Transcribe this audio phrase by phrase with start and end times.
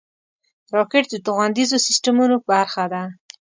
[0.75, 3.03] راکټ د توغندیزو سیسټمونو برخه ده